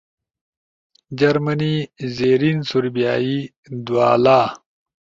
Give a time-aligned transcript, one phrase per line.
[1.19, 1.75] جرمنی،
[2.15, 3.37] زیرین سوربیائی،
[3.85, 4.39] دُآلا